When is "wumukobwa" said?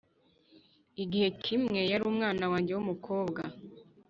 2.73-3.41